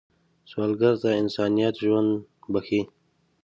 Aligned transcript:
سوالګر 0.49 0.93
ته 1.01 1.09
انسانیت 1.21 1.75
ژوند 1.83 2.11
بښي 2.53 2.81